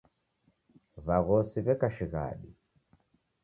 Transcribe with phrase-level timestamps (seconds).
[1.05, 2.49] W'aghosi w'eka shighadi.